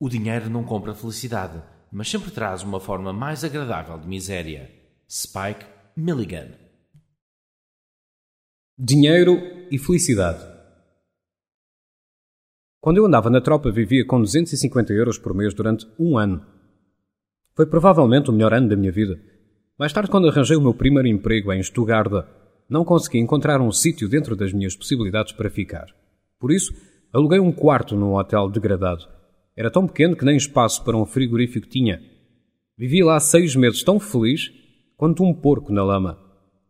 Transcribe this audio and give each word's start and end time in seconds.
O 0.00 0.08
dinheiro 0.08 0.48
não 0.48 0.62
compra 0.62 0.94
felicidade, 0.94 1.60
mas 1.90 2.08
sempre 2.08 2.30
traz 2.30 2.62
uma 2.62 2.78
forma 2.78 3.12
mais 3.12 3.42
agradável 3.42 3.98
de 3.98 4.06
miséria. 4.06 4.70
Spike 5.10 5.66
Milligan. 5.96 6.50
Dinheiro 8.78 9.32
e 9.72 9.76
felicidade. 9.76 10.38
Quando 12.80 12.98
eu 12.98 13.06
andava 13.06 13.28
na 13.28 13.40
tropa, 13.40 13.72
vivia 13.72 14.06
com 14.06 14.20
250 14.20 14.92
euros 14.92 15.18
por 15.18 15.34
mês 15.34 15.52
durante 15.52 15.84
um 15.98 16.16
ano. 16.16 16.46
Foi 17.56 17.66
provavelmente 17.66 18.30
o 18.30 18.32
melhor 18.32 18.54
ano 18.54 18.68
da 18.68 18.76
minha 18.76 18.92
vida. 18.92 19.20
Mais 19.76 19.92
tarde, 19.92 20.08
quando 20.08 20.28
arranjei 20.28 20.56
o 20.56 20.62
meu 20.62 20.74
primeiro 20.74 21.08
emprego 21.08 21.52
em 21.52 21.60
Stuttgart, 21.60 22.24
não 22.70 22.84
consegui 22.84 23.18
encontrar 23.18 23.60
um 23.60 23.72
sítio 23.72 24.08
dentro 24.08 24.36
das 24.36 24.52
minhas 24.52 24.76
possibilidades 24.76 25.32
para 25.32 25.50
ficar. 25.50 25.86
Por 26.38 26.52
isso, 26.52 26.72
aluguei 27.12 27.40
um 27.40 27.50
quarto 27.50 27.96
num 27.96 28.14
hotel 28.14 28.48
degradado 28.48 29.17
era 29.58 29.72
tão 29.72 29.88
pequeno 29.88 30.14
que 30.14 30.24
nem 30.24 30.36
espaço 30.36 30.84
para 30.84 30.96
um 30.96 31.04
frigorífico 31.04 31.66
tinha. 31.66 32.00
Vivi 32.78 33.02
lá 33.02 33.18
seis 33.18 33.56
meses 33.56 33.82
tão 33.82 33.98
feliz 33.98 34.52
quanto 34.96 35.24
um 35.24 35.34
porco 35.34 35.72
na 35.72 35.82
lama. 35.82 36.16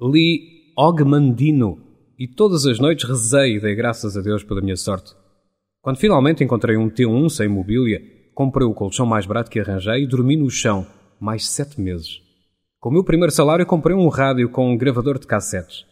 Li 0.00 0.72
Ogmandino 0.74 1.78
e 2.18 2.26
todas 2.26 2.64
as 2.64 2.78
noites 2.78 3.06
rezei 3.06 3.56
e 3.56 3.60
dei 3.60 3.74
graças 3.74 4.16
a 4.16 4.22
Deus 4.22 4.42
pela 4.42 4.62
minha 4.62 4.74
sorte. 4.74 5.14
Quando 5.82 5.98
finalmente 5.98 6.42
encontrei 6.42 6.78
um 6.78 6.88
T1 6.88 7.28
sem 7.28 7.46
mobília, 7.46 8.00
comprei 8.34 8.66
o 8.66 8.72
colchão 8.72 9.04
mais 9.04 9.26
barato 9.26 9.50
que 9.50 9.60
arranjei 9.60 10.04
e 10.04 10.06
dormi 10.06 10.34
no 10.34 10.48
chão 10.48 10.86
mais 11.20 11.46
sete 11.46 11.78
meses. 11.78 12.22
Com 12.80 12.88
o 12.88 12.92
meu 12.92 13.04
primeiro 13.04 13.30
salário 13.30 13.66
comprei 13.66 13.94
um 13.94 14.08
rádio 14.08 14.48
com 14.48 14.72
um 14.72 14.78
gravador 14.78 15.18
de 15.18 15.26
cassetes. 15.26 15.84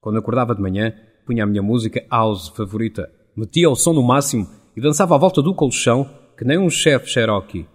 Quando 0.00 0.20
acordava 0.20 0.54
de 0.54 0.62
manhã, 0.62 0.94
punha 1.26 1.42
a 1.42 1.46
minha 1.46 1.62
música 1.62 2.06
house 2.08 2.50
favorita, 2.50 3.10
metia 3.36 3.68
o 3.68 3.74
som 3.74 3.92
no 3.92 4.02
máximo 4.02 4.48
e 4.76 4.80
dançava 4.80 5.16
à 5.16 5.18
volta 5.18 5.42
do 5.42 5.52
colchão 5.52 6.08
que 6.36 6.44
nem 6.44 6.58
um 6.58 6.68
chefe 6.68 7.08
Cherokee. 7.08 7.66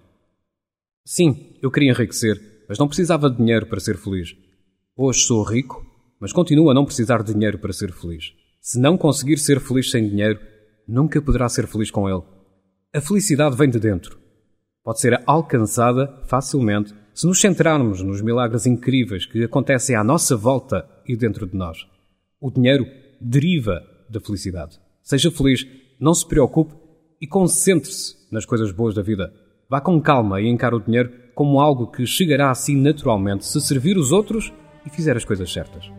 Sim, 1.04 1.58
eu 1.62 1.72
queria 1.72 1.90
enriquecer, 1.90 2.40
mas 2.70 2.78
não 2.78 2.88
precisava 2.88 3.30
de 3.30 3.38
dinheiro 3.38 3.66
para 3.66 3.80
ser 3.80 3.98
feliz. 3.98 4.36
Hoje 4.96 5.22
sou 5.22 5.44
rico, 5.44 5.86
mas 6.20 6.32
continuo 6.32 6.70
a 6.70 6.74
não 6.74 6.86
precisar 6.86 7.24
de 7.24 7.34
dinheiro 7.34 7.58
para 7.58 7.74
ser 7.74 7.92
feliz. 7.92 8.34
Se 8.62 8.80
não 8.80 8.98
conseguir 8.98 9.38
ser 9.38 9.60
feliz 9.60 9.90
sem 9.90 10.08
dinheiro, 10.08 10.40
nunca 10.88 11.22
poderá 11.22 11.50
ser 11.50 11.66
feliz 11.66 11.90
com 11.90 12.08
ele. 12.08 12.22
A 12.94 13.02
felicidade 13.02 13.56
vem 13.56 13.70
de 13.70 13.80
dentro. 13.80 14.20
Pode 14.84 15.00
ser 15.00 15.22
alcançada 15.26 16.22
facilmente 16.28 16.94
se 17.14 17.26
nos 17.26 17.42
centrarmos 17.42 18.02
nos 18.02 18.22
milagres 18.22 18.66
incríveis 18.66 19.26
que 19.26 19.44
acontecem 19.44 19.96
à 19.96 20.04
nossa 20.04 20.36
volta 20.36 20.88
e 21.08 21.16
dentro 21.16 21.48
de 21.48 21.56
nós. 21.56 21.88
O 22.40 22.52
dinheiro 22.52 22.86
deriva 23.20 23.82
da 24.10 24.20
felicidade. 24.20 24.80
Seja 25.02 25.32
feliz, 25.32 25.66
não 26.00 26.14
se 26.14 26.28
preocupe 26.28 26.74
e 27.22 27.28
concentre-se 27.28 28.16
nas 28.32 28.46
coisas 28.46 28.72
boas 28.72 28.96
da 28.96 29.04
vida. 29.04 29.32
Vá 29.70 29.80
com 29.80 30.02
calma 30.02 30.42
e 30.42 30.50
encare 30.50 30.76
o 30.76 30.80
dinheiro 30.80 31.14
como 31.36 31.62
algo 31.62 31.88
que 31.88 32.06
chegará 32.06 32.50
a 32.50 32.56
si 32.56 32.76
naturalmente 32.76 33.46
se 33.46 33.62
servir 33.62 33.98
os 33.98 34.12
outros 34.12 34.52
e 34.86 34.90
fizer 34.90 35.16
as 35.16 35.24
coisas 35.24 35.52
certas. 35.54 35.90